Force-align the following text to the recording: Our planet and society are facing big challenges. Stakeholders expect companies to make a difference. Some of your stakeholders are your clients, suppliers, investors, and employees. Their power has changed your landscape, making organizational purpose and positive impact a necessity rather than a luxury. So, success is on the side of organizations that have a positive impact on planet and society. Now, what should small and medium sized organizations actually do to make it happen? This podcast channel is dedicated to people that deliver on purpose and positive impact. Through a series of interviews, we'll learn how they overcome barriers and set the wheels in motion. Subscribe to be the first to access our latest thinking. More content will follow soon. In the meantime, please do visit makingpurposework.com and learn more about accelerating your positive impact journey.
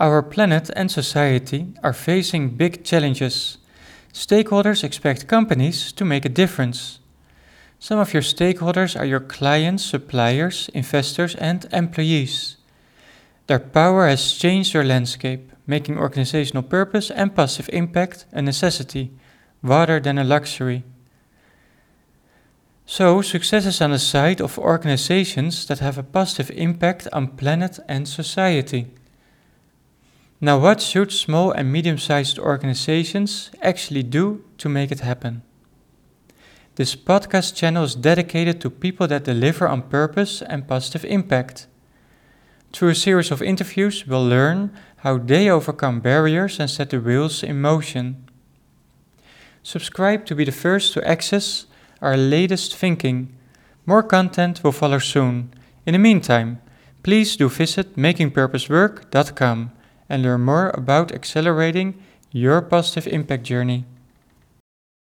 Our 0.00 0.22
planet 0.22 0.70
and 0.76 0.90
society 0.90 1.74
are 1.82 1.92
facing 1.92 2.50
big 2.50 2.84
challenges. 2.84 3.58
Stakeholders 4.12 4.84
expect 4.84 5.26
companies 5.26 5.90
to 5.92 6.04
make 6.04 6.24
a 6.24 6.28
difference. 6.28 7.00
Some 7.80 7.98
of 7.98 8.12
your 8.12 8.22
stakeholders 8.22 8.98
are 8.98 9.04
your 9.04 9.20
clients, 9.20 9.84
suppliers, 9.84 10.70
investors, 10.72 11.34
and 11.34 11.66
employees. 11.72 12.56
Their 13.48 13.58
power 13.58 14.06
has 14.06 14.32
changed 14.34 14.72
your 14.72 14.84
landscape, 14.84 15.50
making 15.66 15.98
organizational 15.98 16.62
purpose 16.62 17.10
and 17.10 17.34
positive 17.34 17.68
impact 17.72 18.24
a 18.32 18.40
necessity 18.40 19.10
rather 19.62 19.98
than 19.98 20.18
a 20.18 20.24
luxury. 20.24 20.84
So, 22.86 23.20
success 23.20 23.66
is 23.66 23.80
on 23.80 23.90
the 23.90 23.98
side 23.98 24.40
of 24.40 24.58
organizations 24.58 25.66
that 25.66 25.80
have 25.80 25.98
a 25.98 26.02
positive 26.02 26.50
impact 26.56 27.08
on 27.12 27.36
planet 27.36 27.80
and 27.88 28.08
society. 28.08 28.86
Now, 30.40 30.58
what 30.58 30.80
should 30.80 31.10
small 31.10 31.50
and 31.50 31.72
medium 31.72 31.98
sized 31.98 32.38
organizations 32.38 33.50
actually 33.60 34.04
do 34.04 34.44
to 34.58 34.68
make 34.68 34.92
it 34.92 35.00
happen? 35.00 35.42
This 36.76 36.94
podcast 36.94 37.56
channel 37.56 37.82
is 37.82 37.96
dedicated 37.96 38.60
to 38.60 38.70
people 38.70 39.08
that 39.08 39.24
deliver 39.24 39.66
on 39.66 39.82
purpose 39.82 40.40
and 40.42 40.68
positive 40.68 41.04
impact. 41.04 41.66
Through 42.72 42.90
a 42.90 42.94
series 42.94 43.32
of 43.32 43.42
interviews, 43.42 44.06
we'll 44.06 44.24
learn 44.24 44.70
how 44.98 45.18
they 45.18 45.50
overcome 45.50 45.98
barriers 45.98 46.60
and 46.60 46.70
set 46.70 46.90
the 46.90 47.00
wheels 47.00 47.42
in 47.42 47.60
motion. 47.60 48.24
Subscribe 49.64 50.24
to 50.26 50.36
be 50.36 50.44
the 50.44 50.52
first 50.52 50.92
to 50.92 51.08
access 51.08 51.66
our 52.00 52.16
latest 52.16 52.76
thinking. 52.76 53.34
More 53.86 54.04
content 54.04 54.62
will 54.62 54.70
follow 54.70 55.00
soon. 55.00 55.52
In 55.84 55.94
the 55.94 55.98
meantime, 55.98 56.60
please 57.02 57.34
do 57.36 57.48
visit 57.48 57.96
makingpurposework.com 57.96 59.72
and 60.08 60.22
learn 60.22 60.42
more 60.42 60.70
about 60.70 61.12
accelerating 61.12 62.02
your 62.30 62.60
positive 62.60 63.06
impact 63.12 63.44
journey. 63.44 63.84